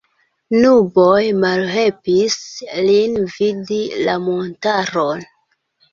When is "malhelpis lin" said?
1.43-3.19